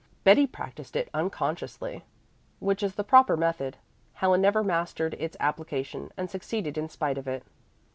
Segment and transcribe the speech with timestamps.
[0.23, 2.03] Betty practiced it unconsciously,
[2.57, 3.77] which is the proper method.
[4.13, 7.43] Helen never mastered its application and succeeded in spite of it.